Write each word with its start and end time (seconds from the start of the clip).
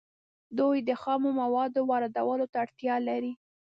دوی 0.59 0.77
د 0.87 0.91
خامو 1.01 1.29
موادو 1.41 1.81
واردولو 1.89 2.45
ته 2.53 2.57
اړتیا 2.63 2.95
لري 3.07 3.31